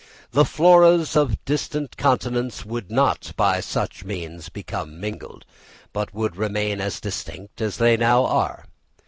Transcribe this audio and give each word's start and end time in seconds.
The 0.31 0.45
floras 0.45 1.15
of 1.15 1.45
distant 1.45 1.95
continents 1.95 2.65
would 2.65 2.89
not 2.89 3.33
by 3.37 3.59
such 3.59 4.03
means 4.03 4.49
become 4.49 4.99
mingled; 4.99 5.45
but 5.93 6.11
would 6.11 6.37
remain 6.37 6.81
as 6.81 6.99
distinct 6.99 7.61
as 7.61 7.77
they 7.77 7.97
now 7.97 8.25
are. 8.25 8.65